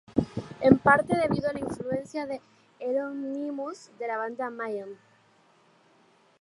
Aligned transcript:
En 0.61 0.79
parte 0.79 1.15
debido 1.15 1.47
a 1.47 1.53
la 1.53 1.59
influencia 1.59 2.25
de 2.25 2.41
Euronymous 2.79 3.91
de 3.99 4.07
la 4.07 4.17
banda 4.17 4.49
Mayhem. 4.49 4.97